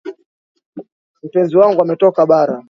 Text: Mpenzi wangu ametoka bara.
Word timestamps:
Mpenzi 1.25 1.57
wangu 1.57 1.81
ametoka 1.81 2.25
bara. 2.25 2.59